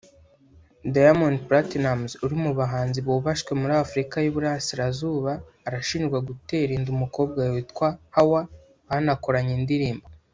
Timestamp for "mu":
2.43-2.51